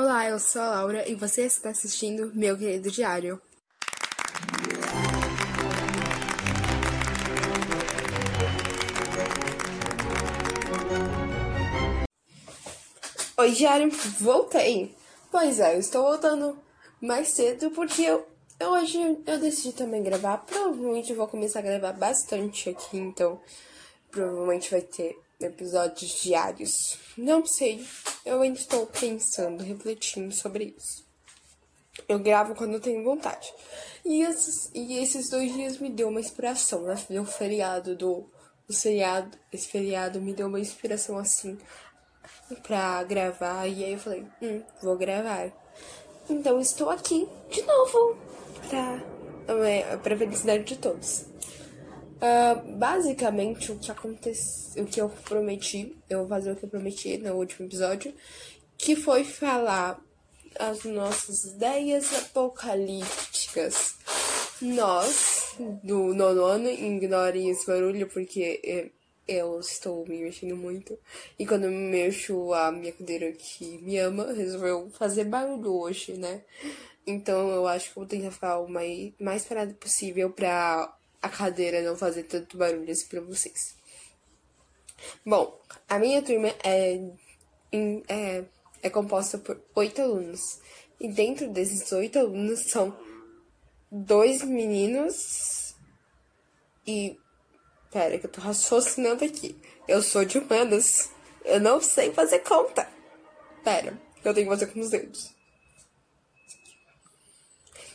Olá, 0.00 0.28
eu 0.28 0.38
sou 0.38 0.62
a 0.62 0.70
Laura 0.70 1.08
e 1.08 1.16
você 1.16 1.42
está 1.42 1.70
assistindo 1.70 2.30
Meu 2.32 2.56
Querido 2.56 2.88
Diário. 2.88 3.42
Oi, 13.38 13.50
Diário, 13.50 13.90
voltei! 14.20 14.94
Pois 15.32 15.58
é, 15.58 15.74
eu 15.74 15.80
estou 15.80 16.04
voltando 16.04 16.56
mais 17.00 17.30
cedo 17.30 17.72
porque 17.72 18.02
eu, 18.02 18.24
eu 18.60 18.68
hoje 18.68 19.00
eu 19.26 19.40
decidi 19.40 19.72
também 19.72 20.04
gravar. 20.04 20.38
Provavelmente 20.38 21.12
vou 21.12 21.26
começar 21.26 21.58
a 21.58 21.62
gravar 21.62 21.94
bastante 21.94 22.70
aqui, 22.70 22.98
então 22.98 23.40
provavelmente 24.12 24.70
vai 24.70 24.80
ter 24.80 25.18
episódios 25.40 26.20
diários. 26.22 26.98
Não 27.16 27.46
sei, 27.46 27.84
eu 28.24 28.40
ainda 28.42 28.58
estou 28.58 28.86
pensando, 28.86 29.62
refletindo 29.62 30.34
sobre 30.34 30.74
isso. 30.76 31.06
Eu 32.08 32.18
gravo 32.18 32.54
quando 32.54 32.74
eu 32.74 32.80
tenho 32.80 33.02
vontade. 33.02 33.52
E 34.04 34.22
esses, 34.22 34.70
e 34.74 34.98
esses 34.98 35.28
dois 35.28 35.52
dias 35.52 35.78
me 35.78 35.90
deu 35.90 36.08
uma 36.08 36.20
inspiração, 36.20 36.82
né? 36.82 36.94
O 37.20 37.24
feriado 37.24 37.96
do. 37.96 38.30
O 38.68 38.72
feriado, 38.72 39.36
esse 39.52 39.68
feriado 39.68 40.20
me 40.20 40.32
deu 40.32 40.46
uma 40.46 40.60
inspiração 40.60 41.18
assim 41.18 41.58
pra 42.62 43.02
gravar. 43.02 43.66
E 43.66 43.84
aí 43.84 43.92
eu 43.94 43.98
falei, 43.98 44.24
hum, 44.42 44.62
vou 44.82 44.96
gravar. 44.96 45.50
Então 46.28 46.60
estou 46.60 46.90
aqui 46.90 47.28
de 47.50 47.62
novo 47.62 48.16
pra, 48.68 49.02
é, 49.66 49.96
pra 49.96 50.16
felicidade 50.16 50.64
de 50.64 50.76
todos. 50.76 51.24
Uh, 52.18 52.76
basicamente, 52.76 53.70
o 53.70 53.78
que 53.78 53.90
aconteceu, 53.90 54.82
o 54.82 54.86
que 54.86 55.00
eu 55.00 55.08
prometi, 55.08 55.96
eu 56.10 56.20
vou 56.20 56.28
fazer 56.28 56.50
o 56.50 56.56
que 56.56 56.64
eu 56.64 56.68
prometi 56.68 57.16
no 57.18 57.34
último 57.34 57.66
episódio, 57.66 58.12
que 58.76 58.96
foi 58.96 59.22
falar 59.24 60.00
as 60.58 60.82
nossas 60.84 61.44
ideias 61.44 62.12
apocalípticas. 62.14 63.94
Nós, 64.60 65.54
do 65.84 66.12
nono 66.14 66.68
ignorem 66.68 67.50
esse 67.50 67.64
barulho, 67.64 68.08
porque 68.08 68.90
eu 69.28 69.60
estou 69.60 70.04
me 70.08 70.22
mexendo 70.22 70.56
muito. 70.56 70.98
E 71.38 71.46
quando 71.46 71.64
eu 71.64 71.70
me 71.70 71.90
mexo, 71.90 72.52
a 72.52 72.72
minha 72.72 72.92
cadeira 72.92 73.30
que 73.30 73.78
me 73.78 73.96
ama 73.98 74.32
resolveu 74.32 74.90
fazer 74.90 75.24
barulho 75.24 75.72
hoje, 75.72 76.14
né? 76.14 76.42
Então 77.06 77.50
eu 77.50 77.66
acho 77.66 77.92
que 77.92 77.98
eu 77.98 78.02
vou 78.02 78.06
tentar 78.06 78.30
ficar 78.30 78.58
o 78.58 78.68
mais, 78.68 79.12
mais 79.20 79.44
parado 79.44 79.74
possível 79.74 80.30
pra 80.30 80.92
a 81.20 81.28
cadeira 81.28 81.82
não 81.82 81.96
fazer 81.96 82.24
tanto 82.24 82.56
barulho 82.56 82.90
assim 82.90 83.06
pra 83.06 83.20
vocês. 83.20 83.76
Bom, 85.24 85.60
a 85.88 85.98
minha 85.98 86.22
turma 86.22 86.48
é, 86.64 87.00
é, 88.08 88.44
é 88.82 88.90
composta 88.90 89.38
por 89.38 89.60
oito 89.74 90.00
alunos. 90.00 90.60
E 91.00 91.08
dentro 91.08 91.48
desses 91.50 91.90
oito 91.92 92.18
alunos 92.18 92.70
são 92.70 92.98
dois 93.90 94.42
meninos 94.42 95.74
e. 96.86 97.18
Pera, 97.90 98.18
que 98.18 98.26
eu 98.26 98.30
tô 98.30 98.40
raciocinando 98.40 99.24
aqui. 99.24 99.56
Eu 99.86 100.02
sou 100.02 100.24
de 100.24 100.38
humanas. 100.38 101.10
Eu 101.44 101.60
não 101.60 101.80
sei 101.80 102.12
fazer 102.12 102.40
conta. 102.40 102.86
Pera, 103.64 103.98
eu 104.22 104.34
tenho 104.34 104.46
que 104.46 104.52
fazer 104.52 104.66
com 104.66 104.80
os 104.80 104.90
dedos. 104.90 105.34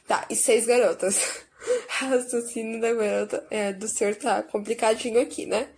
Tá, 0.08 0.26
e 0.30 0.36
seis 0.36 0.66
garotas. 0.66 1.16
raciocínio 2.06 2.82
da 2.82 2.94
garota 2.94 3.46
é, 3.52 3.72
do 3.72 3.88
senhor 3.88 4.16
tá 4.16 4.42
complicadinho 4.42 5.22
aqui, 5.22 5.46
né? 5.46 5.70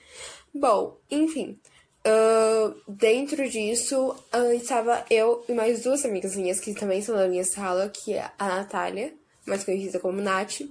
Bom, 0.53 0.97
enfim. 1.11 1.59
Uh, 2.07 2.75
dentro 2.87 3.49
disso, 3.49 4.15
uh, 4.33 4.53
estava 4.53 5.03
eu 5.09 5.43
e 5.49 5.53
mais 5.53 5.81
duas 5.81 6.05
amigas 6.05 6.35
minhas 6.35 6.59
que 6.59 6.73
também 6.73 7.01
são 7.01 7.15
da 7.15 7.27
minha 7.27 7.43
sala, 7.43 7.89
que 7.89 8.13
é 8.13 8.29
a 8.37 8.47
Natália, 8.47 9.13
mais 9.45 9.63
conhecida 9.63 9.99
como 9.99 10.21
Nath, 10.21 10.61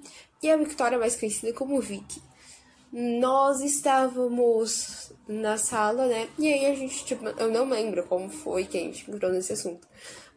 e 0.43 0.51
a 0.51 0.57
Victoria, 0.57 0.99
mais 0.99 1.17
conhecida 1.17 1.53
como 1.53 1.81
Vicky. 1.81 2.23
Nós 2.93 3.61
estávamos 3.61 5.13
na 5.27 5.59
sala, 5.59 6.07
né? 6.07 6.29
E 6.39 6.53
aí 6.53 6.67
a 6.67 6.75
gente, 6.75 7.05
tipo, 7.05 7.27
eu 7.27 7.51
não 7.51 7.69
lembro 7.69 8.05
como 8.05 8.31
foi 8.31 8.65
que 8.65 8.79
a 8.79 8.81
gente 8.81 9.11
entrou 9.11 9.33
nesse 9.33 9.55
assunto. 9.55 9.87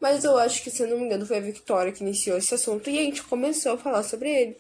Mas 0.02 0.24
eu 0.24 0.36
acho 0.38 0.64
que, 0.64 0.72
se 0.72 0.82
eu 0.82 0.88
não 0.88 0.98
me 0.98 1.06
engano, 1.06 1.26
foi 1.26 1.38
a 1.38 1.42
Victoria 1.42 1.92
que 1.92 2.04
iniciou 2.04 2.38
esse 2.38 2.56
assunto 2.56 2.90
e 2.90 2.98
a 2.98 3.04
gente 3.04 3.24
começou 3.24 3.74
a 3.74 3.78
falar 3.78 4.02
sobre 4.02 4.30
ele. 4.30 4.58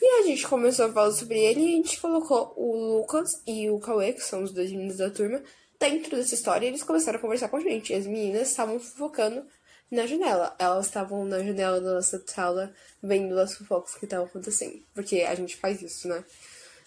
E 0.00 0.20
a 0.20 0.26
gente 0.26 0.46
começou 0.46 0.86
a 0.86 0.92
falar 0.92 1.12
sobre 1.12 1.38
ele 1.38 1.60
e 1.60 1.68
a 1.68 1.76
gente 1.76 2.00
colocou 2.00 2.52
o 2.56 2.96
Lucas 2.96 3.42
e 3.46 3.68
o 3.70 3.78
Cauê, 3.78 4.12
que 4.12 4.22
são 4.22 4.42
os 4.42 4.52
dois 4.52 4.70
meninos 4.70 4.96
da 4.96 5.10
turma, 5.10 5.42
dentro 5.78 6.16
dessa 6.16 6.34
história 6.34 6.66
e 6.66 6.68
eles 6.68 6.82
começaram 6.82 7.18
a 7.18 7.20
conversar 7.20 7.48
com 7.48 7.56
a 7.56 7.60
gente. 7.60 7.92
E 7.92 7.96
as 7.96 8.06
meninas 8.06 8.50
estavam 8.50 8.78
fofocando 8.78 9.44
na 9.90 10.06
janela. 10.06 10.54
Elas 10.58 10.86
estavam 10.86 11.24
na 11.24 11.42
janela 11.42 11.80
da 11.80 11.94
nossa 11.94 12.22
sala 12.26 12.72
vendo 13.02 13.38
as 13.38 13.54
fofocas 13.54 13.94
que 13.94 14.04
estavam 14.04 14.26
acontecendo. 14.26 14.80
Porque 14.94 15.22
a 15.22 15.34
gente 15.34 15.56
faz 15.56 15.82
isso, 15.82 16.08
né? 16.08 16.24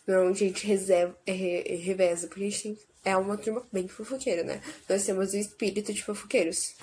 Normalmente 0.08 0.44
a 0.44 0.48
gente 0.48 0.68
reserva, 0.68 1.18
é, 1.26 1.74
é, 1.74 1.76
reveza, 1.76 2.28
porque 2.28 2.44
a 2.44 2.50
gente 2.50 2.64
tem, 2.64 2.80
é 3.06 3.18
uma 3.18 3.38
turma 3.38 3.66
bem 3.72 3.88
fofoqueira, 3.88 4.44
né? 4.44 4.62
Nós 4.88 5.06
temos 5.06 5.34
o 5.34 5.38
espírito 5.38 5.94
de 5.94 6.04
fofoqueiros. 6.04 6.76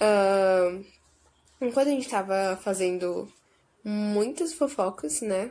Uh, 0.00 0.84
enquanto 1.60 1.88
a 1.88 1.92
gente 1.92 2.08
tava 2.08 2.58
fazendo 2.62 3.32
muitas 3.84 4.54
fofocas, 4.54 5.20
né? 5.20 5.50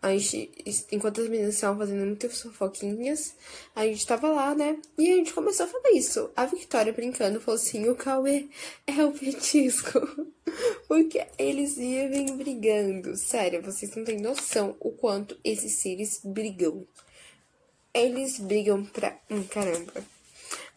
A 0.00 0.16
gente, 0.16 0.52
enquanto 0.92 1.20
as 1.20 1.28
meninas 1.28 1.54
estavam 1.54 1.78
fazendo 1.78 2.06
muitas 2.06 2.40
fofoquinhas, 2.40 3.34
a 3.74 3.84
gente 3.84 4.06
tava 4.06 4.28
lá, 4.28 4.54
né? 4.54 4.78
E 4.96 5.12
a 5.12 5.16
gente 5.16 5.34
começou 5.34 5.66
a 5.66 5.68
falar 5.68 5.90
isso. 5.90 6.30
A 6.36 6.46
Victoria 6.46 6.92
brincando 6.92 7.40
falou 7.40 7.58
assim: 7.60 7.88
o 7.88 7.96
Cauê 7.96 8.48
é 8.86 9.04
o 9.04 9.10
petisco. 9.10 10.00
Porque 10.86 11.26
eles 11.36 11.76
vivem 11.76 12.36
brigando. 12.36 13.16
Sério, 13.16 13.60
vocês 13.60 13.94
não 13.96 14.04
têm 14.04 14.20
noção 14.20 14.76
o 14.78 14.92
quanto 14.92 15.36
esses 15.42 15.80
seres 15.80 16.20
brigam. 16.24 16.86
Eles 17.92 18.38
brigam 18.38 18.84
pra. 18.84 19.18
Hum, 19.28 19.42
caramba. 19.42 19.92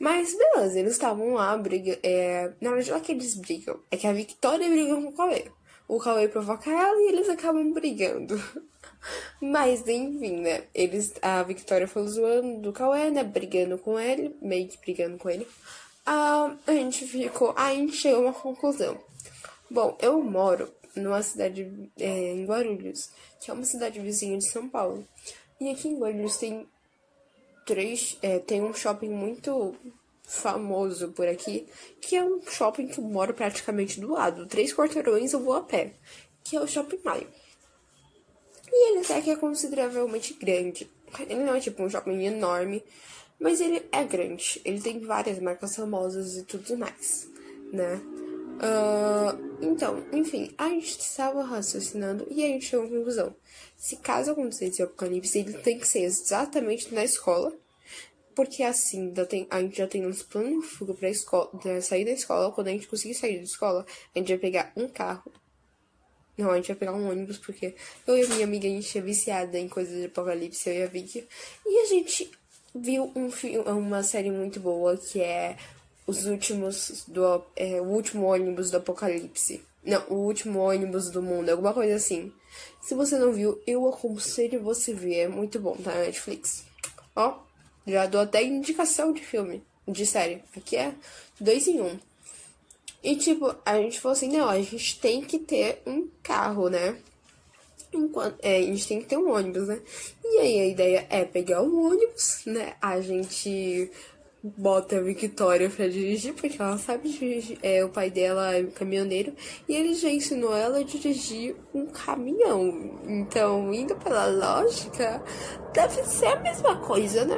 Mas 0.02 0.36
beleza, 0.36 0.80
eles 0.80 0.94
estavam 0.94 1.36
lá, 1.36 1.56
briga. 1.56 2.00
É... 2.02 2.52
Na 2.60 2.72
verdade, 2.72 2.90
não 2.90 2.98
é 2.98 3.02
que 3.02 3.12
eles 3.12 3.36
brigam, 3.36 3.80
é 3.92 3.96
que 3.96 4.08
a 4.08 4.14
Victoria 4.14 4.68
briga 4.68 4.96
com 4.96 5.10
o 5.10 5.14
Cauê. 5.14 5.46
O 5.88 6.00
Cauê 6.00 6.28
provoca 6.28 6.72
ela 6.72 7.00
e 7.02 7.10
eles 7.10 7.30
acabam 7.30 7.72
brigando. 7.72 8.42
Mas 9.40 9.88
enfim, 9.88 10.38
né? 10.38 10.64
Eles, 10.74 11.14
a 11.22 11.44
Victoria 11.44 11.88
foi 11.88 12.08
zoando 12.08 12.62
do 12.62 12.74
Cauê, 12.74 13.12
né? 13.12 13.24
Brigando 13.24 13.78
com 13.78 14.00
ele, 14.00 14.36
meio 14.42 14.68
que 14.68 14.80
brigando 14.80 15.20
com 15.20 15.30
ele. 15.30 15.48
Ah, 16.04 16.56
a 16.66 16.72
gente 16.72 17.06
ficou. 17.06 17.54
Aí 17.56 17.78
a 17.78 17.80
gente 17.80 17.94
chegou 17.94 18.22
a 18.22 18.32
uma 18.32 18.34
conclusão. 18.34 18.98
Bom, 19.70 19.96
eu 20.02 20.20
moro 20.24 20.68
numa 20.96 21.22
cidade 21.22 21.92
é, 22.00 22.34
em 22.34 22.44
Guarulhos, 22.44 23.12
que 23.40 23.52
é 23.52 23.54
uma 23.54 23.66
cidade 23.66 24.00
vizinha 24.00 24.36
de 24.36 24.50
São 24.50 24.68
Paulo. 24.68 25.08
E 25.60 25.70
aqui 25.70 25.90
em 25.90 26.00
Guarulhos 26.00 26.38
tem 26.38 26.68
três. 27.66 28.18
É, 28.22 28.40
tem 28.40 28.62
um 28.62 28.74
shopping 28.74 29.10
muito 29.10 29.76
famoso 30.24 31.10
por 31.10 31.28
aqui, 31.28 31.68
que 32.00 32.16
é 32.16 32.24
um 32.24 32.42
shopping 32.42 32.88
que 32.88 33.00
eu 33.00 33.04
moro 33.04 33.34
praticamente 33.34 34.00
do 34.00 34.14
lado. 34.14 34.46
Três 34.46 34.74
quarteirões 34.74 35.34
eu 35.34 35.42
vou 35.42 35.54
a 35.54 35.62
pé, 35.62 35.94
que 36.44 36.56
é 36.56 36.62
o 36.62 36.68
Shopping 36.68 37.00
Maio. 37.04 37.28
E 38.72 38.90
ele 38.90 39.00
até 39.00 39.22
que 39.22 39.30
é 39.30 39.36
consideravelmente 39.36 40.34
grande. 40.34 40.90
Ele 41.20 41.44
não 41.44 41.56
é 41.56 41.60
tipo 41.60 41.84
um 41.84 41.90
shopping 41.90 42.24
enorme, 42.24 42.82
mas 43.38 43.60
ele 43.60 43.84
é 43.92 44.04
grande. 44.06 44.62
Ele 44.64 44.80
tem 44.80 45.00
várias 45.02 45.40
marcas 45.40 45.76
famosas 45.76 46.38
e 46.38 46.44
tudo 46.44 46.78
mais, 46.78 47.28
né? 47.74 48.02
Uh, 48.62 49.58
então, 49.60 50.06
enfim, 50.14 50.54
a 50.56 50.70
gente 50.70 51.00
estava 51.00 51.42
raciocinando 51.44 52.28
e 52.30 52.44
a 52.44 52.48
gente 52.48 52.66
chegou 52.66 52.86
à 52.86 52.90
conclusão. 52.90 53.36
Se 53.76 53.98
caso 53.98 54.32
acontecesse 54.32 54.84
o 54.84 54.86
apocalipse, 54.86 55.40
ele 55.40 55.54
tem 55.54 55.80
que 55.80 55.88
ser 55.88 56.02
exatamente 56.02 56.94
na 56.94 57.04
escola, 57.04 57.52
porque 58.36 58.62
assim 58.62 59.12
a 59.50 59.62
gente 59.62 59.78
já 59.78 59.88
tem 59.88 60.06
uns 60.06 60.22
planos 60.22 60.64
de 60.64 60.68
fuga 60.68 60.94
pra, 60.94 61.10
escola, 61.10 61.48
pra 61.48 61.82
sair 61.82 62.06
da 62.06 62.12
escola. 62.12 62.52
Quando 62.52 62.68
a 62.68 62.72
gente 62.72 62.88
conseguir 62.88 63.16
sair 63.16 63.38
da 63.38 63.44
escola, 63.44 63.84
a 64.16 64.20
gente 64.20 64.28
vai 64.28 64.38
pegar 64.38 64.72
um 64.78 64.88
carro. 64.88 65.32
Não, 66.38 66.52
a 66.52 66.56
gente 66.58 66.68
vai 66.68 66.76
pegar 66.76 66.94
um 66.94 67.10
ônibus, 67.10 67.40
porque 67.40 67.74
eu 68.06 68.18
e 68.18 68.24
a 68.24 68.28
minha 68.28 68.44
amiga, 68.46 68.68
a 68.68 68.72
gente 68.72 68.96
é 68.96 69.02
viciada 69.02 69.58
em 69.58 69.68
coisas 69.68 69.98
de 69.98 70.06
apocalipse, 70.06 70.70
eu 70.70 70.76
e 70.76 70.84
a 70.84 70.88
Vicky. 70.88 71.28
E 71.66 71.80
a 71.80 71.86
gente 71.88 72.30
viu 72.76 73.12
um, 73.16 73.30
uma 73.72 74.04
série 74.04 74.30
muito 74.30 74.60
boa 74.60 74.96
que 74.96 75.20
é 75.20 75.58
os 76.12 76.26
últimos 76.26 77.06
do 77.08 77.42
é, 77.56 77.82
o 77.82 77.86
último 77.86 78.26
ônibus 78.26 78.70
do 78.70 78.78
apocalipse. 78.78 79.64
Não, 79.84 80.04
o 80.10 80.16
último 80.16 80.60
ônibus 80.60 81.10
do 81.10 81.24
mundo, 81.24 81.50
alguma 81.50 81.74
coisa 81.74 81.96
assim. 81.96 82.32
Se 82.82 82.94
você 82.94 83.18
não 83.18 83.32
viu, 83.32 83.60
eu 83.66 83.88
aconselho 83.88 84.62
você 84.62 84.94
ver, 84.94 85.16
é 85.16 85.28
muito 85.28 85.58
bom, 85.58 85.76
tá 85.78 85.92
na 85.92 86.02
Netflix. 86.02 86.66
Ó, 87.16 87.40
já 87.88 88.06
dou 88.06 88.22
até 88.22 88.44
indicação 88.44 89.14
de 89.14 89.22
filme, 89.22 89.64
de 89.88 90.06
série. 90.06 90.44
Aqui 90.56 90.76
é 90.76 90.94
dois 91.40 91.66
em 91.68 91.82
um. 91.82 91.98
E 93.02 93.16
tipo, 93.16 93.56
a 93.66 93.78
gente 93.78 94.00
falou 94.00 94.16
assim, 94.16 94.30
não, 94.30 94.48
a 94.48 94.62
gente 94.62 95.00
tem 95.00 95.22
que 95.22 95.40
ter 95.40 95.82
um 95.88 96.08
carro, 96.22 96.70
né? 96.70 96.98
Enquanto, 97.94 98.38
é, 98.44 98.58
a 98.58 98.62
gente 98.62 98.88
tem 98.88 99.00
que 99.00 99.08
ter 99.08 99.18
um 99.18 99.32
ônibus, 99.32 99.68
né? 99.68 99.82
E 100.24 100.38
aí 100.40 100.60
a 100.60 100.68
ideia 100.68 101.08
é 101.10 101.26
pegar 101.26 101.64
um 101.64 101.88
ônibus, 101.88 102.42
né? 102.46 102.76
A 102.82 103.02
gente 103.02 103.90
bota 104.44 104.98
a 104.98 105.02
Victoria 105.02 105.70
pra 105.70 105.88
dirigir, 105.88 106.34
porque 106.34 106.62
ela 106.62 106.78
sabe 106.78 107.10
dirigir. 107.10 107.58
É, 107.62 107.84
o 107.86 107.90
pai 107.90 108.10
dela 108.10 108.56
é 108.56 108.64
caminhoneiro 108.64 109.34
e 109.68 109.76
ele 109.76 109.94
já 109.94 110.10
ensinou 110.10 110.56
ela 110.56 110.80
a 110.80 110.84
dirigir 110.84 111.56
um 111.74 111.86
caminhão. 111.88 113.00
Então, 113.08 113.74
indo 113.74 113.96
pela 113.96 114.26
lógica, 114.26 115.24
deve 115.74 116.04
ser 116.04 116.28
a 116.28 116.40
mesma 116.40 116.78
coisa, 116.78 117.26
né? 117.26 117.38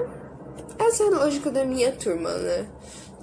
Essa 0.79 1.03
é 1.03 1.07
a 1.07 1.09
lógica 1.09 1.51
da 1.51 1.65
minha 1.65 1.91
turma, 1.91 2.33
né? 2.33 2.69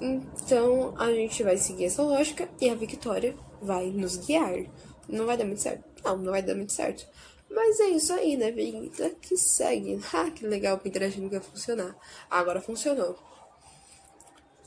Então, 0.01 0.95
a 0.99 1.13
gente 1.13 1.43
vai 1.43 1.57
seguir 1.57 1.87
essa 1.87 2.03
lógica 2.03 2.49
e 2.61 2.69
a 2.69 2.75
Victoria 2.75 3.35
vai 3.61 3.87
nos 3.87 4.17
guiar. 4.17 4.65
Não 5.09 5.27
vai 5.27 5.37
dar 5.37 5.45
muito 5.45 5.61
certo? 5.61 5.85
Não, 6.05 6.17
não 6.17 6.33
vai 6.33 6.43
dar 6.43 6.55
muito 6.55 6.73
certo. 6.73 7.07
Mas 7.51 7.81
é 7.81 7.89
isso 7.89 8.13
aí, 8.13 8.37
né, 8.37 8.53
vida 8.53 9.11
que 9.21 9.37
segue. 9.37 10.01
Ah, 10.15 10.31
que 10.31 10.47
legal, 10.47 10.77
o 10.77 10.79
Pinterest 10.79 11.21
nunca 11.21 11.41
funcionar. 11.41 11.97
Agora 12.31 12.61
funcionou. 12.61 13.19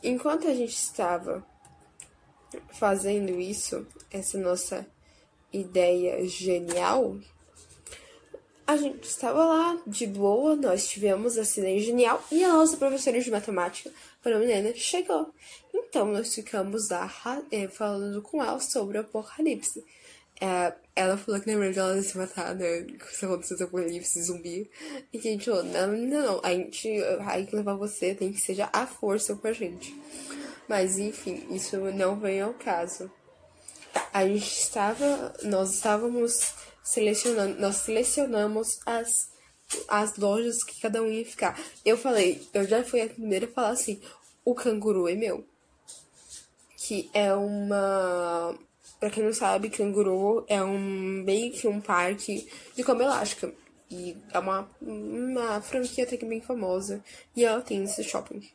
Enquanto 0.03 0.47
a 0.47 0.53
gente 0.53 0.75
estava 0.75 1.45
fazendo 2.71 3.39
isso, 3.39 3.87
essa 4.11 4.37
nossa 4.37 4.85
ideia 5.51 6.27
genial, 6.27 7.17
a 8.67 8.75
gente 8.75 9.05
estava 9.05 9.45
lá 9.45 9.81
de 9.87 10.05
boa, 10.05 10.55
nós 10.55 10.87
tivemos 10.87 11.37
a 11.37 11.45
cena 11.45 11.79
genial 11.79 12.21
e 12.29 12.43
a 12.43 12.49
nossa 12.49 12.75
professora 12.75 13.19
de 13.21 13.31
matemática, 13.31 13.91
menina 14.25 14.73
chegou. 14.75 15.33
Então 15.73 16.07
nós 16.07 16.33
ficamos 16.33 16.89
lá 16.89 17.09
é, 17.51 17.67
falando 17.67 18.21
com 18.21 18.43
ela 18.43 18.59
sobre 18.59 18.97
o 18.97 19.01
apocalipse. 19.01 19.85
É, 20.41 20.73
ela 20.95 21.17
falou 21.17 21.39
que 21.39 21.51
na 21.51 21.57
verdade 21.57 21.79
ela 21.79 21.95
ia 21.95 22.03
se 22.03 22.17
matar, 22.17 22.55
né? 22.55 22.85
Se 23.11 23.25
acontecesse 23.25 23.63
apocalipse 23.63 24.21
zumbi. 24.21 24.69
E 25.11 25.17
a 25.17 25.21
gente 25.21 25.45
falou, 25.45 25.63
não, 25.63 25.87
não, 25.87 26.25
não. 26.25 26.41
A 26.43 26.51
gente 26.51 26.99
vai 27.17 27.47
levar 27.51 27.75
você, 27.75 28.13
tem 28.13 28.31
que 28.31 28.41
seja 28.41 28.69
a 28.71 28.85
força 28.85 29.35
com 29.35 29.47
a 29.47 29.53
gente. 29.53 29.95
Mas 30.67 30.97
enfim, 30.97 31.45
isso 31.51 31.77
não 31.77 32.19
vem 32.19 32.41
ao 32.41 32.53
caso. 32.53 33.11
A 34.13 34.27
gente 34.27 34.47
estava. 34.47 35.33
Nós 35.43 35.73
estávamos 35.73 36.53
selecionando. 36.83 37.59
Nós 37.59 37.77
selecionamos 37.77 38.79
as, 38.85 39.29
as 39.87 40.17
lojas 40.17 40.63
que 40.63 40.81
cada 40.81 41.01
um 41.01 41.07
ia 41.07 41.25
ficar. 41.25 41.59
Eu 41.83 41.97
falei, 41.97 42.47
eu 42.53 42.67
já 42.67 42.83
fui 42.83 43.01
a 43.01 43.09
primeira 43.09 43.45
a 43.45 43.49
falar 43.49 43.69
assim, 43.69 44.01
o 44.45 44.53
canguru 44.53 45.07
é 45.07 45.15
meu. 45.15 45.45
Que 46.77 47.09
é 47.13 47.33
uma 47.33 48.57
Pra 49.03 49.09
quem 49.09 49.21
não 49.21 49.33
sabe, 49.33 49.69
Canguru 49.69 50.45
é 50.47 50.63
um 50.63 50.79
meio 50.79 51.51
que 51.51 51.67
um 51.67 51.81
parque 51.81 52.49
de 52.73 52.85
cama 52.85 53.03
elástica. 53.03 53.53
E 53.91 54.15
é 54.31 54.39
uma, 54.39 54.65
uma 54.79 55.59
franquia 55.59 56.05
até 56.05 56.15
que 56.15 56.23
bem 56.23 56.39
famosa. 56.39 57.03
E 57.35 57.43
ela 57.43 57.61
tem 57.61 57.83
esse 57.83 58.01
shopping. 58.01 58.49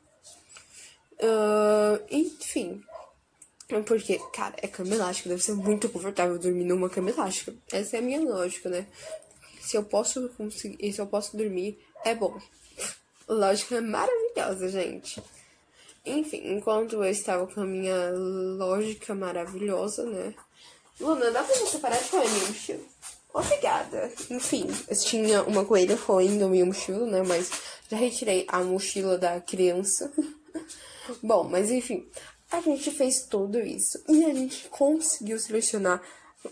Uh, 1.21 2.03
enfim. 2.11 2.83
Porque, 3.87 4.19
cara, 4.33 4.55
é 4.63 4.67
cama 4.67 4.95
elástica. 4.95 5.29
Deve 5.29 5.43
ser 5.43 5.53
muito 5.53 5.87
confortável 5.91 6.39
dormir 6.39 6.65
numa 6.65 6.89
cama 6.89 7.11
elástica. 7.11 7.55
Essa 7.71 7.97
é 7.97 7.99
a 7.99 8.03
minha 8.03 8.23
lógica, 8.23 8.71
né? 8.71 8.87
Se 9.61 9.77
eu 9.77 9.85
posso 9.85 10.31
conseguir, 10.31 10.91
se 10.95 10.99
eu 10.99 11.07
posso 11.07 11.37
dormir, 11.37 11.79
é 12.07 12.15
bom. 12.15 12.41
Lógica 13.29 13.83
maravilhosa, 13.83 14.71
gente. 14.71 15.23
Enfim, 16.05 16.41
enquanto 16.57 16.95
eu 16.95 17.05
estava 17.05 17.47
com 17.47 17.61
a 17.61 17.67
minha 17.67 18.11
lógica 18.11 19.15
maravilhosa, 19.15 20.05
né? 20.05 20.35
Luna, 21.01 21.31
dá 21.31 21.43
pra 21.43 21.55
você 21.55 21.79
parar 21.79 21.99
de 21.99 22.09
comer 22.09 22.29
meu 22.29 22.49
mochila? 22.49 22.85
Obrigada. 23.33 24.11
Enfim, 24.31 24.67
eu 24.89 24.97
tinha 24.97 25.43
uma 25.43 25.65
coelha 25.65 25.97
roendo 25.97 26.49
minha 26.49 26.67
mochila, 26.67 27.07
né? 27.07 27.23
Mas 27.23 27.51
já 27.89 27.97
retirei 27.97 28.47
a 28.49 28.63
mochila 28.63 29.17
da 29.17 29.41
criança. 29.41 30.13
Bom, 31.23 31.45
mas 31.45 31.71
enfim, 31.71 32.09
a 32.51 32.61
gente 32.61 32.91
fez 32.91 33.27
tudo 33.27 33.61
isso 33.61 34.03
e 34.09 34.25
a 34.25 34.35
gente 34.35 34.69
conseguiu 34.69 35.39
selecionar 35.39 36.03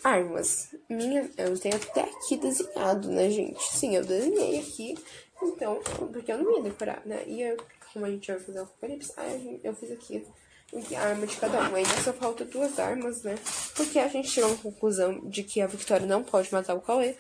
armas. 0.05 0.69
Minha, 0.89 1.31
eu 1.37 1.59
tenho 1.59 1.77
até 1.77 2.03
aqui 2.03 2.37
desenhado, 2.37 3.11
né, 3.11 3.31
gente? 3.31 3.63
Sim, 3.73 3.97
eu 3.97 4.05
desenhei 4.05 4.61
aqui. 4.61 4.95
Então, 5.43 5.81
porque 6.13 6.33
eu 6.33 6.39
não 6.39 6.57
ia 6.57 6.63
decorar, 6.63 7.03
né? 7.05 7.23
E 7.27 7.43
eu 7.43 7.57
como 7.97 8.05
a 8.05 8.11
gente 8.11 8.31
vai 8.31 8.39
fazer 8.39 8.59
o 8.59 8.63
apocalipse, 8.65 9.11
aí 9.17 9.59
eu 9.65 9.75
fiz 9.75 9.91
aqui 9.91 10.23
a 10.95 11.01
arma 11.01 11.27
de 11.27 11.35
cada 11.37 11.71
um. 11.71 11.75
Ainda 11.75 12.03
só 12.05 12.13
falta 12.13 12.45
duas 12.45 12.79
armas, 12.79 13.23
né? 13.23 13.35
Porque 13.75 13.99
a 13.99 14.07
gente 14.07 14.29
chegou 14.29 14.53
à 14.53 14.57
conclusão 14.57 15.19
de 15.31 15.43
que 15.43 15.63
a 15.63 15.67
Victoria 15.67 16.07
não 16.07 16.23
pode 16.23 16.53
matar 16.53 16.75
o 16.75 16.83
Cauê. 16.83 17.17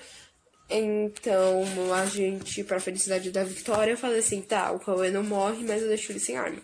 Então 0.68 1.64
a 1.94 2.04
gente, 2.04 2.62
pra 2.62 2.78
felicidade 2.78 3.30
da 3.30 3.42
Victoria, 3.42 3.92
eu 3.94 3.96
falei 3.96 4.18
assim, 4.18 4.42
tá, 4.42 4.70
o 4.70 4.78
Cauê 4.78 5.10
não 5.10 5.24
morre, 5.24 5.64
mas 5.64 5.80
eu 5.80 5.88
deixo 5.88 6.12
ele 6.12 6.20
sem 6.20 6.36
arma. 6.36 6.60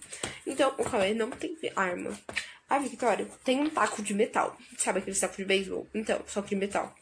Então 0.46 0.74
o 0.76 0.84
Cauê 0.84 1.14
não 1.14 1.30
tem 1.30 1.56
arma. 1.74 2.10
A 2.68 2.78
Victoria 2.78 3.26
tem 3.44 3.60
um 3.60 3.70
taco 3.70 4.02
de 4.02 4.12
metal. 4.12 4.58
Sabe 4.76 4.98
aquele 4.98 5.16
taco 5.16 5.36
de 5.36 5.44
beisebol? 5.46 5.86
Então, 5.94 6.20
só 6.26 6.42
que 6.42 6.50
de 6.50 6.56
metal. 6.56 6.94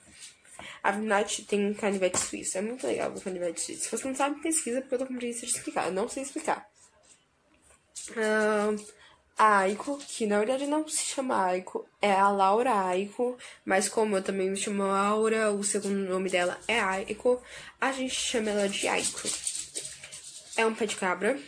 A 0.81 0.93
Nath 0.93 1.41
tem 1.49 1.67
um 1.67 1.75
canivete 1.75 2.19
suíço. 2.19 2.57
É 2.57 2.61
muito 2.61 2.87
legal 2.87 3.11
o 3.11 3.21
canivete 3.21 3.61
suíço. 3.61 3.83
Se 3.83 3.91
você 3.91 4.07
não 4.07 4.15
sabe, 4.15 4.41
pesquisa, 4.41 4.81
porque 4.81 4.95
eu 4.95 4.99
tô 5.01 5.07
com 5.07 5.17
preguiça 5.17 5.45
de 5.45 5.53
explicar. 5.53 5.87
Eu 5.87 5.93
não 5.93 6.09
sei 6.09 6.23
explicar. 6.23 6.69
A 9.39 9.61
Aiko, 9.61 9.99
que 9.99 10.27
na 10.27 10.39
verdade 10.39 10.67
não 10.67 10.87
se 10.87 11.03
chama 11.03 11.47
Aiko, 11.47 11.89
é 12.03 12.13
a 12.13 12.29
Laura 12.29 12.75
Aiko, 12.89 13.39
mas 13.65 13.89
como 13.89 14.17
eu 14.17 14.23
também 14.23 14.51
me 14.51 14.57
chamo 14.57 14.83
Laura, 14.83 15.51
o 15.51 15.65
segundo 15.65 15.97
nome 15.97 16.29
dela 16.29 16.61
é 16.69 16.79
Aiko, 16.79 17.43
a 17.81 17.91
gente 17.91 18.15
chama 18.15 18.51
ela 18.51 18.69
de 18.69 18.87
Aiko. 18.87 19.29
É 20.57 20.67
um 20.67 20.75
pé 20.75 20.85
de 20.85 20.97
cabra. 20.97 21.41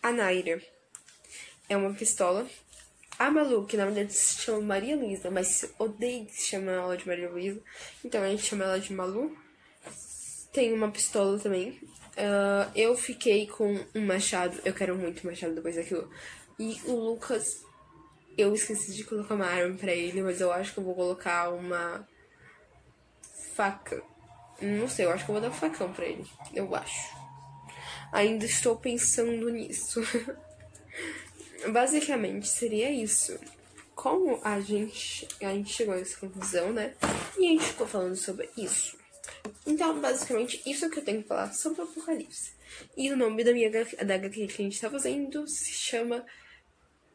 A 0.00 0.12
Naira 0.12 0.62
é 1.68 1.76
uma 1.76 1.92
pistola. 1.92 2.46
A 3.18 3.30
Malu, 3.30 3.64
que 3.66 3.76
na 3.76 3.86
verdade 3.86 4.12
se 4.12 4.42
chama 4.42 4.60
Maria 4.60 4.96
Luísa, 4.96 5.30
mas 5.30 5.68
odeio 5.78 6.26
que 6.26 6.34
se 6.34 6.50
chama 6.50 6.70
ela 6.70 6.96
de 6.96 7.06
Maria 7.06 7.30
Luísa, 7.30 7.60
então 8.04 8.22
a 8.22 8.28
gente 8.28 8.44
chama 8.44 8.64
ela 8.64 8.78
de 8.78 8.92
Malu. 8.92 9.36
Tem 10.52 10.72
uma 10.72 10.90
pistola 10.90 11.38
também. 11.38 11.80
Uh, 12.14 12.70
eu 12.74 12.96
fiquei 12.96 13.46
com 13.46 13.78
um 13.94 14.06
machado. 14.06 14.60
Eu 14.64 14.72
quero 14.72 14.96
muito 14.96 15.26
machado 15.26 15.54
depois 15.54 15.76
daquilo. 15.76 16.08
E 16.58 16.80
o 16.84 16.94
Lucas, 16.94 17.64
eu 18.38 18.54
esqueci 18.54 18.94
de 18.94 19.04
colocar 19.04 19.34
uma 19.34 19.46
arma 19.46 19.76
pra 19.76 19.92
ele, 19.92 20.22
mas 20.22 20.40
eu 20.40 20.52
acho 20.52 20.72
que 20.72 20.78
eu 20.78 20.84
vou 20.84 20.94
colocar 20.94 21.50
uma 21.50 22.06
faca. 23.54 24.02
Não 24.60 24.88
sei, 24.88 25.04
eu 25.04 25.10
acho 25.10 25.24
que 25.24 25.30
eu 25.30 25.34
vou 25.34 25.42
dar 25.42 25.48
um 25.48 25.52
facão 25.52 25.92
pra 25.92 26.04
ele. 26.04 26.24
Eu 26.54 26.74
acho. 26.74 27.16
Ainda 28.12 28.44
estou 28.44 28.76
pensando 28.76 29.50
nisso. 29.50 30.00
Basicamente 31.72 32.46
seria 32.46 32.90
isso. 32.90 33.38
Como 33.94 34.40
a 34.44 34.60
gente, 34.60 35.26
a 35.40 35.52
gente 35.52 35.72
chegou 35.72 35.94
a 35.94 35.98
essa 35.98 36.16
conclusão, 36.18 36.72
né? 36.72 36.94
E 37.36 37.46
a 37.46 37.50
gente 37.50 37.64
ficou 37.64 37.86
falando 37.86 38.16
sobre 38.16 38.48
isso. 38.56 38.96
Então, 39.66 39.98
basicamente, 40.00 40.60
isso 40.66 40.90
que 40.90 40.98
eu 40.98 41.04
tenho 41.04 41.22
que 41.22 41.28
falar 41.28 41.52
sobre 41.52 41.80
o 41.80 41.84
Apocalipse. 41.84 42.52
E 42.96 43.10
o 43.10 43.16
nome 43.16 43.42
da 43.42 43.52
minha 43.52 43.70
da 43.70 44.14
HQ 44.14 44.46
que 44.46 44.62
a 44.62 44.64
gente 44.64 44.80
tá 44.80 44.90
fazendo 44.90 45.46
se 45.48 45.72
chama. 45.72 46.24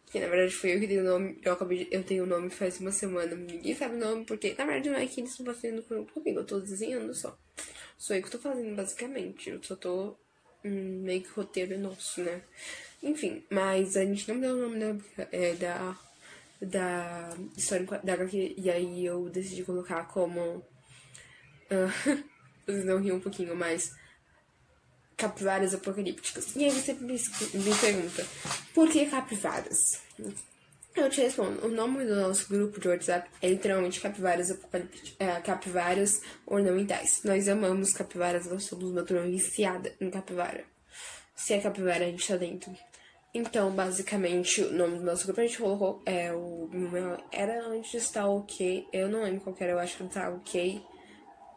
Que 0.08 0.20
na 0.20 0.28
verdade 0.28 0.56
foi 0.56 0.76
eu 0.76 0.80
que 0.80 0.88
dei 0.88 1.00
o 1.00 1.04
nome. 1.04 1.40
Eu 1.44 1.54
acabei 1.54 1.86
de, 1.86 1.96
eu 1.96 2.04
tenho 2.04 2.24
o 2.24 2.28
nome 2.28 2.50
faz 2.50 2.80
uma 2.80 2.92
semana. 2.92 3.36
Ninguém 3.36 3.76
sabe 3.76 3.96
o 3.96 4.00
nome, 4.00 4.26
porque 4.26 4.56
na 4.58 4.66
verdade 4.66 4.90
não 4.90 4.98
é 4.98 5.06
que 5.06 5.22
eles 5.22 5.32
estão 5.32 5.46
fazendo 5.46 5.84
comigo. 5.84 6.40
Eu 6.40 6.46
tô 6.46 6.60
desenhando 6.60 7.14
só. 7.14 7.38
Sou 7.98 8.16
eu 8.16 8.24
que 8.24 8.32
tô 8.32 8.40
fazendo, 8.40 8.76
basicamente. 8.76 9.52
Eu 9.52 9.62
só 9.64 9.76
tô. 9.76 10.16
Hum, 10.66 11.02
meio 11.04 11.22
que 11.22 11.30
roteiro 11.30 11.78
nosso, 11.78 12.22
né? 12.22 12.42
Enfim, 13.04 13.44
mas 13.50 13.96
a 13.96 14.04
gente 14.04 14.28
não 14.32 14.40
deu 14.40 14.56
o 14.56 14.70
nome 14.70 14.80
da. 14.80 15.28
É, 15.32 15.54
da 15.54 15.98
da 16.62 17.30
história 17.56 17.86
da 18.04 18.14
HQ. 18.14 18.56
E 18.58 18.70
aí 18.70 19.06
eu 19.06 19.30
decidi 19.30 19.64
colocar 19.64 20.06
como 20.06 20.66
Uh, 21.72 22.24
vocês 22.72 22.86
não 22.86 23.00
riam 23.00 23.18
um 23.18 23.20
pouquinho, 23.20 23.56
mais 23.56 23.92
capivaras 25.20 25.74
apocalípticas. 25.74 26.56
E 26.56 26.64
aí 26.64 26.72
você 26.72 26.94
me, 26.94 27.20
pergunta, 27.76 28.26
por 28.74 28.90
que 28.90 29.06
capivaras? 29.06 30.02
Eu 30.96 31.10
te 31.10 31.22
respondo, 31.22 31.66
o 31.66 31.70
nome 31.70 32.06
do 32.06 32.16
nosso 32.16 32.48
grupo 32.48 32.80
de 32.80 32.88
WhatsApp 32.88 33.30
é 33.42 33.50
literalmente 33.50 34.00
capivaras 34.00 34.50
é, 35.20 35.40
capivaras 35.42 36.22
ornamentais. 36.48 37.22
Nós 37.24 37.48
amamos 37.48 37.94
capivaras, 37.94 38.48
nós 38.48 38.64
somos 38.64 38.92
uma 38.92 39.04
turma 39.04 39.26
viciada 39.28 39.94
em 40.00 40.10
capivara. 40.10 40.64
Se 41.36 41.54
é 41.54 41.60
capivara, 41.60 42.06
a 42.06 42.10
gente 42.10 42.28
tá 42.28 42.36
dentro. 42.36 42.76
Então, 43.34 43.72
basicamente, 43.72 44.62
o 44.62 44.74
nome 44.74 44.98
do 44.98 45.04
nosso 45.04 45.26
grupo 45.26 45.40
a 45.40 45.46
gente 45.46 45.60
colocou 45.60 46.02
é 46.06 46.34
o 46.34 46.70
era 47.32 47.66
antes 47.68 48.10
tá 48.10 48.28
ok. 48.28 48.88
Eu 48.92 49.08
não 49.08 49.24
lembro 49.24 49.42
qual 49.42 49.56
era, 49.60 49.74
eu 49.74 49.80
acho 49.80 49.98
que 49.98 50.04
tá 50.06 50.30
ok 50.30 50.84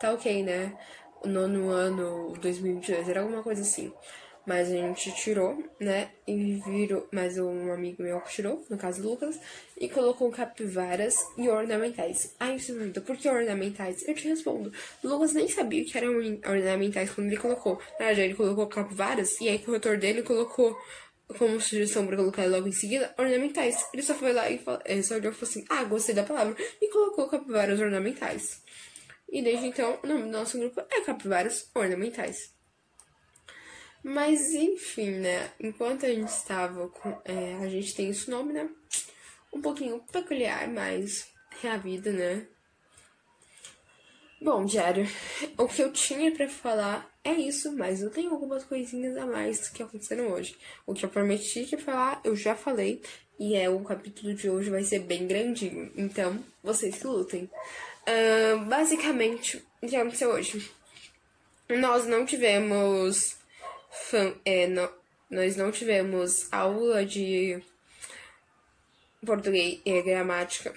tá 0.02 0.12
ok, 0.12 0.42
né? 0.42 0.76
Nono 1.24 1.70
ano, 1.70 2.32
2022, 2.40 3.08
era 3.08 3.20
alguma 3.20 3.42
coisa 3.42 3.62
assim. 3.62 3.92
Mas 4.44 4.68
a 4.68 4.74
gente 4.74 5.14
tirou, 5.14 5.62
né? 5.78 6.10
E 6.26 6.60
virou. 6.66 7.08
Mas 7.12 7.38
um 7.38 7.72
amigo 7.72 8.02
meu 8.02 8.20
tirou, 8.22 8.64
no 8.68 8.76
caso 8.76 9.00
Lucas, 9.00 9.38
e 9.78 9.88
colocou 9.88 10.30
capivaras 10.32 11.14
e 11.38 11.48
ornamentais. 11.48 12.34
Aí 12.40 12.58
você 12.58 12.72
pergunta, 12.72 13.00
por 13.00 13.16
que 13.16 13.28
ornamentais? 13.28 14.06
Eu 14.06 14.14
te 14.14 14.28
respondo. 14.28 14.72
Lucas 15.02 15.32
nem 15.32 15.48
sabia 15.48 15.84
que 15.84 15.96
eram 15.96 16.12
ornamentais 16.44 17.10
quando 17.10 17.28
ele 17.28 17.36
colocou. 17.36 17.74
Na 18.00 18.06
verdade, 18.06 18.22
ele 18.22 18.34
colocou 18.34 18.66
capivaras, 18.66 19.40
e 19.40 19.48
aí 19.48 19.56
o 19.56 19.60
corretor 19.60 19.96
dele 19.96 20.22
colocou 20.22 20.76
como 21.38 21.60
sugestão 21.60 22.06
pra 22.06 22.16
colocar 22.16 22.44
logo 22.46 22.68
em 22.68 22.72
seguida, 22.72 23.14
ornamentais. 23.18 23.76
Ele 23.92 24.02
só 24.02 24.14
foi 24.14 24.32
lá 24.32 24.50
e 24.50 24.58
falou, 24.58 24.80
ele 24.84 25.02
só 25.02 25.14
olhou 25.14 25.32
e 25.32 25.34
falou 25.34 25.50
assim, 25.50 25.64
ah, 25.68 25.84
gostei 25.84 26.14
da 26.14 26.24
palavra, 26.24 26.56
e 26.80 26.88
colocou 26.90 27.28
capivaras 27.28 27.80
ornamentais. 27.80 28.60
E 29.32 29.40
desde 29.40 29.66
então, 29.66 29.98
o 30.02 30.06
nome 30.06 30.24
do 30.24 30.28
nosso 30.28 30.58
grupo 30.58 30.82
é 30.90 31.00
Capivaras 31.00 31.70
Ornamentais. 31.74 32.52
Mas 34.04 34.52
enfim, 34.52 35.12
né? 35.12 35.50
Enquanto 35.58 36.04
a 36.04 36.10
gente 36.10 36.28
estava 36.28 36.86
com. 36.88 37.08
É, 37.24 37.54
a 37.62 37.68
gente 37.68 37.94
tem 37.94 38.10
esse 38.10 38.30
nome, 38.30 38.52
né? 38.52 38.68
Um 39.50 39.62
pouquinho 39.62 40.04
peculiar, 40.12 40.68
mas 40.68 41.28
é 41.64 41.68
a 41.68 41.78
vida, 41.78 42.12
né? 42.12 42.46
Bom, 44.38 44.66
diário, 44.66 45.06
o 45.56 45.66
que 45.68 45.82
eu 45.82 45.92
tinha 45.92 46.32
para 46.32 46.48
falar 46.48 47.10
é 47.24 47.32
isso, 47.32 47.72
mas 47.72 48.02
eu 48.02 48.10
tenho 48.10 48.32
algumas 48.32 48.64
coisinhas 48.64 49.16
a 49.16 49.24
mais 49.24 49.68
que 49.68 49.82
aconteceram 49.82 50.32
hoje. 50.32 50.58
O 50.84 50.92
que 50.92 51.04
eu 51.04 51.08
prometi 51.08 51.64
de 51.64 51.76
falar, 51.76 52.20
eu 52.24 52.34
já 52.34 52.56
falei, 52.56 53.00
e 53.38 53.54
é 53.54 53.70
o 53.70 53.80
capítulo 53.84 54.34
de 54.34 54.50
hoje 54.50 54.68
vai 54.68 54.82
ser 54.82 54.98
bem 54.98 55.26
grandinho. 55.26 55.92
Então, 55.96 56.44
vocês 56.62 56.98
que 56.98 57.06
lutem. 57.06 57.48
Basicamente, 58.66 59.64
o 59.80 59.87
que 59.87 59.97
aconteceu 59.97 60.30
hoje? 60.30 60.71
Nós 61.68 62.06
não 62.06 62.26
tivemos 62.26 63.37
é, 64.44 64.66
no, 64.66 64.90
nós 65.30 65.56
não 65.56 65.71
tivemos 65.71 66.52
aula 66.52 67.04
de 67.04 67.62
português 69.25 69.80
e 69.85 70.02
gramática, 70.02 70.75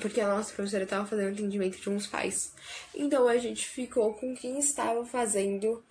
porque 0.00 0.20
a 0.20 0.28
nossa 0.28 0.54
professora 0.54 0.84
estava 0.84 1.06
fazendo 1.06 1.32
atendimento 1.32 1.80
de 1.80 1.90
uns 1.90 2.06
pais. 2.06 2.52
Então 2.94 3.26
a 3.26 3.36
gente 3.36 3.66
ficou 3.66 4.14
com 4.14 4.34
quem 4.34 4.58
estava 4.58 5.04
fazendo 5.04 5.82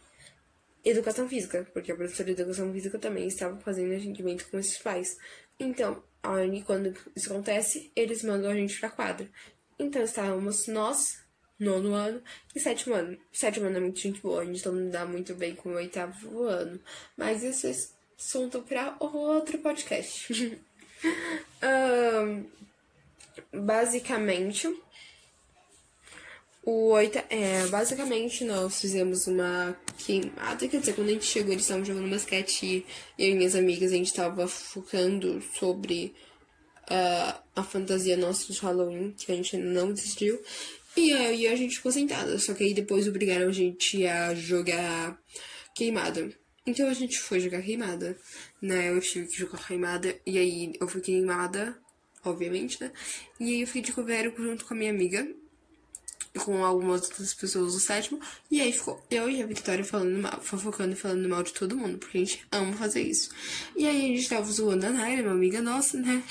educação 0.84 1.28
física, 1.28 1.68
porque 1.74 1.92
a 1.92 1.96
professora 1.96 2.34
de 2.34 2.42
educação 2.42 2.72
física 2.72 2.98
também 2.98 3.28
estava 3.28 3.60
fazendo 3.60 3.94
atendimento 3.94 4.48
com 4.50 4.58
esses 4.58 4.78
pais. 4.78 5.18
Então, 5.60 6.02
aí, 6.24 6.64
quando 6.64 6.96
isso 7.16 7.32
acontece, 7.32 7.92
eles 7.96 8.24
mandam 8.24 8.50
a 8.50 8.56
gente 8.56 8.80
pra 8.80 8.90
quadra. 8.90 9.30
Então 9.82 10.04
estávamos 10.04 10.68
nós, 10.68 11.18
nono 11.60 11.96
ano 11.96 12.22
e 12.56 12.60
sétimo 12.60 12.94
ano. 12.94 13.18
Sétimo 13.34 13.66
ano 13.66 13.78
é 13.78 13.80
muito 13.80 14.00
gente 14.00 14.22
boa, 14.22 14.44
a 14.44 14.46
gente 14.46 14.64
não 14.68 14.90
dá 14.92 15.06
muito 15.06 15.34
bem 15.34 15.56
com 15.56 15.70
o 15.70 15.76
oitavo 15.76 16.44
ano. 16.44 16.80
Mas 17.18 17.44
isso 17.44 17.66
é 17.66 17.72
assunto 18.18 18.62
para 18.62 18.96
outro 19.00 19.58
podcast. 19.58 20.32
um, 21.64 22.46
basicamente, 23.52 24.68
o 26.64 26.90
oito, 26.92 27.18
é, 27.28 27.66
basicamente 27.68 28.44
nós 28.44 28.80
fizemos 28.80 29.26
uma 29.26 29.76
queimada, 29.98 30.68
quer 30.68 30.80
dizer, 30.80 30.94
quando 30.94 31.10
a 31.10 31.14
gente 31.14 31.26
chegou, 31.26 31.52
eles 31.52 31.64
estavam 31.64 31.84
jogando 31.84 32.12
basquete 32.12 32.64
e 32.64 32.86
eu 33.18 33.32
e 33.32 33.36
minhas 33.36 33.56
amigas, 33.56 33.92
a 33.92 33.96
gente 33.96 34.14
tava 34.14 34.48
focando 34.48 35.42
sobre 35.58 36.14
uh, 36.92 37.42
a 37.56 37.64
fantasia 37.64 38.18
nossa 38.18 38.52
de 38.52 38.60
Halloween, 38.60 39.14
que 39.18 39.32
a 39.32 39.36
gente 39.36 39.58
não 39.58 39.94
decidiu. 39.94 40.40
E 40.96 41.14
aí 41.14 41.48
a 41.48 41.56
gente 41.56 41.78
ficou 41.78 41.92
sentada, 41.92 42.38
só 42.38 42.54
que 42.54 42.64
aí 42.64 42.74
depois 42.74 43.08
obrigaram 43.08 43.48
a 43.48 43.52
gente 43.54 44.06
a 44.06 44.36
jogar 44.36 45.18
queimada. 45.74 46.30
Então 46.68 46.88
a 46.90 46.94
gente 46.94 47.18
foi 47.18 47.40
jogar 47.40 47.62
queimada, 47.62 48.18
né? 48.62 48.90
Eu 48.90 49.00
tive 49.00 49.28
que 49.28 49.38
jogar 49.38 49.66
queimada, 49.66 50.20
e 50.26 50.38
aí 50.38 50.74
eu 50.80 50.88
fui 50.88 51.02
queimada, 51.02 51.78
obviamente, 52.24 52.82
né? 52.82 52.92
E 53.40 53.46
aí 53.46 53.62
eu 53.62 53.68
fiquei 53.68 53.82
de 53.82 53.94
coveiro 53.94 54.34
junto 54.38 54.66
com 54.66 54.74
a 54.74 54.78
minha 54.78 54.92
amiga, 54.92 55.28
com 56.40 56.64
algumas 56.64 57.04
outras 57.04 57.34
pessoas 57.34 57.74
do 57.74 57.80
sétimo, 57.80 58.20
e 58.50 58.62
aí 58.62 58.72
ficou 58.72 59.04
eu 59.10 59.30
e 59.30 59.42
a 59.42 59.46
Victoria 59.46 59.84
falando 59.84 60.18
mal, 60.22 60.40
fofocando 60.42 60.94
e 60.94 60.96
falando 60.96 61.28
mal 61.28 61.44
de 61.44 61.54
todo 61.54 61.76
mundo, 61.76 61.98
porque 61.98 62.18
a 62.18 62.22
gente 62.22 62.46
ama 62.52 62.74
fazer 62.74 63.02
isso. 63.02 63.30
E 63.76 63.86
aí 63.86 64.14
a 64.14 64.16
gente 64.16 64.30
tava 64.30 64.52
zoando 64.52 64.86
a 64.86 64.90
Naira, 64.90 65.24
uma 65.24 65.32
amiga 65.32 65.62
nossa, 65.62 65.98
né? 65.98 66.24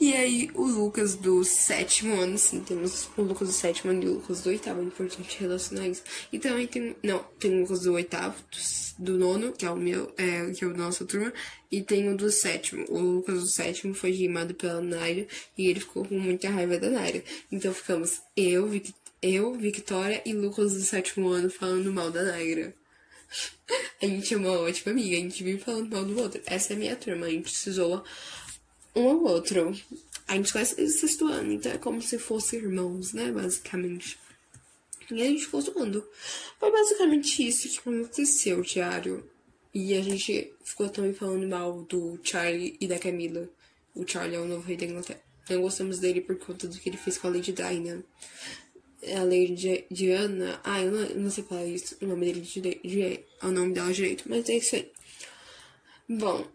E 0.00 0.12
aí, 0.14 0.50
o 0.54 0.64
Lucas 0.64 1.16
do 1.16 1.42
sétimo 1.42 2.14
ano, 2.20 2.38
sim, 2.38 2.60
temos 2.60 3.08
o 3.16 3.22
Lucas 3.22 3.48
do 3.48 3.54
sétimo 3.54 3.90
ano 3.90 4.02
e 4.02 4.08
o 4.08 4.14
Lucas 4.14 4.40
do 4.42 4.50
oitavo, 4.50 4.80
é 4.80 4.84
importante 4.84 5.38
relacionar 5.40 5.88
isso. 5.88 6.02
E 6.32 6.38
também 6.38 6.66
tem, 6.66 6.96
não, 7.02 7.18
tem 7.38 7.52
o 7.52 7.60
Lucas 7.62 7.80
do 7.80 7.92
oitavo, 7.92 8.36
do, 8.98 9.12
do 9.12 9.18
nono, 9.18 9.52
que 9.52 9.66
é 9.66 9.70
o 9.70 9.76
meu, 9.76 10.12
é, 10.16 10.50
que 10.52 10.64
é 10.64 10.66
o 10.68 10.76
nossa 10.76 11.04
turma, 11.04 11.32
e 11.70 11.82
tem 11.82 12.08
o 12.08 12.16
do 12.16 12.30
sétimo. 12.30 12.84
O 12.88 12.98
Lucas 12.98 13.40
do 13.40 13.48
sétimo 13.48 13.92
foi 13.92 14.12
queimado 14.12 14.54
pela 14.54 14.80
Naira 14.80 15.26
e 15.58 15.66
ele 15.66 15.80
ficou 15.80 16.04
com 16.04 16.18
muita 16.18 16.48
raiva 16.48 16.78
da 16.78 16.88
Naira. 16.88 17.22
Então 17.50 17.74
ficamos 17.74 18.20
eu, 18.36 18.68
Vic, 18.68 18.94
eu, 19.22 19.54
Victoria 19.54 20.22
e 20.24 20.32
Lucas 20.32 20.74
do 20.74 20.80
sétimo 20.80 21.28
ano 21.28 21.50
falando 21.50 21.92
mal 21.92 22.10
da 22.10 22.22
Naira. 22.22 22.74
A 24.00 24.06
gente 24.06 24.34
é 24.34 24.36
uma 24.36 24.52
ótima 24.52 24.92
amiga, 24.92 25.16
a 25.16 25.20
gente 25.20 25.42
vive 25.42 25.58
falando 25.58 25.90
mal 25.90 26.04
do 26.04 26.20
outro. 26.20 26.40
Essa 26.46 26.72
é 26.72 26.76
a 26.76 26.78
minha 26.78 26.94
turma, 26.94 27.26
a 27.26 27.30
gente 27.30 27.50
se 27.50 27.70
zoa 27.70 28.04
um 28.94 29.08
ao 29.08 29.24
outro. 29.24 29.74
A 30.28 30.34
gente 30.34 30.52
conhece 30.52 30.80
o 30.80 30.88
sexto 30.88 31.26
ano, 31.26 31.52
então 31.52 31.72
é 31.72 31.78
como 31.78 32.00
se 32.02 32.18
fossem 32.18 32.60
irmãos, 32.60 33.12
né? 33.12 33.32
Basicamente. 33.32 34.18
E 35.10 35.22
a 35.22 35.24
gente 35.24 35.44
ficou 35.44 35.60
zoando. 35.60 36.06
Foi 36.58 36.70
basicamente 36.70 37.46
isso 37.46 37.68
que 37.68 37.78
aconteceu, 37.78 38.60
diário. 38.62 39.28
E 39.72 39.94
a 39.94 40.02
gente 40.02 40.52
ficou 40.64 40.88
também 40.88 41.14
falando 41.14 41.46
mal 41.46 41.82
do 41.82 42.18
Charlie 42.22 42.76
e 42.80 42.88
da 42.88 42.98
Camila. 42.98 43.48
O 43.94 44.06
Charlie 44.06 44.36
é 44.36 44.40
o 44.40 44.46
novo 44.46 44.66
rei 44.66 44.76
da 44.76 44.86
Inglaterra. 44.86 45.20
Não 45.48 45.62
gostamos 45.62 45.98
dele 46.00 46.20
por 46.20 46.36
conta 46.36 46.66
do 46.66 46.76
que 46.78 46.88
ele 46.88 46.96
fez 46.96 47.18
com 47.18 47.28
a 47.28 47.30
Lady 47.30 47.52
Diana. 47.52 48.02
A 49.14 49.22
Lady 49.22 49.84
Diana. 49.90 50.60
Ah, 50.64 50.80
eu 50.80 50.90
não, 50.90 51.08
não 51.22 51.30
sei 51.30 51.44
falar 51.44 51.64
isso. 51.64 51.96
O 52.00 52.06
nome 52.06 52.26
dele 52.26 52.40
de, 52.40 52.60
de, 52.60 53.02
é 53.02 53.24
o 53.42 53.50
nome 53.50 53.74
dela 53.74 53.92
direito, 53.92 54.24
mas 54.26 54.48
é 54.48 54.56
isso 54.56 54.76
aí. 54.76 54.90
Bom, 56.08 56.46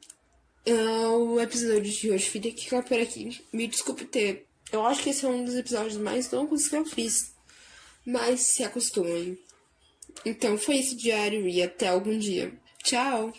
Uh, 0.67 1.34
o 1.34 1.41
episódio 1.41 1.91
de 1.91 2.12
hoje 2.12 2.29
fica 2.29 2.84
por 2.84 3.00
aqui. 3.00 3.41
Me 3.51 3.67
desculpe 3.67 4.05
ter. 4.05 4.46
Eu 4.72 4.86
acho 4.86 5.01
que 5.01 5.10
esse 5.10 5.25
é 5.25 5.27
um 5.27 5.43
dos 5.43 5.55
episódios 5.55 5.98
mais 5.98 6.29
longos 6.31 6.67
que 6.67 6.75
eu 6.75 6.86
fiz. 6.86 7.34
Mas 8.05 8.41
se 8.41 8.63
acostumem. 8.63 9.39
Então 10.24 10.58
foi 10.58 10.77
esse 10.77 10.96
diário 10.96 11.48
e 11.48 11.63
até 11.63 11.88
algum 11.88 12.17
dia. 12.17 12.53
Tchau! 12.84 13.34